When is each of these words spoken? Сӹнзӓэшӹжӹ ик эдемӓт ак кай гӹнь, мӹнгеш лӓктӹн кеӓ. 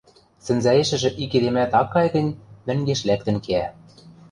Сӹнзӓэшӹжӹ 0.45 1.09
ик 1.23 1.31
эдемӓт 1.37 1.71
ак 1.81 1.87
кай 1.93 2.07
гӹнь, 2.15 2.37
мӹнгеш 2.67 3.01
лӓктӹн 3.07 3.37
кеӓ. 3.45 3.67